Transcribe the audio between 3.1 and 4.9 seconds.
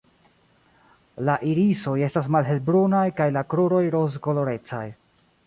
kaj la kruroj rozkolorecaj.